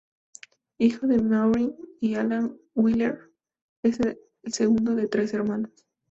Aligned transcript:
Hijo 0.79 1.05
de 1.05 1.19
Maureen 1.21 1.75
y 1.99 2.15
Alec 2.15 2.53
Wheeler, 2.73 3.19
es 3.83 3.99
el 3.99 4.17
segundo 4.51 4.95
de 4.95 5.07
tres 5.07 5.31
hermanos. 5.35 5.71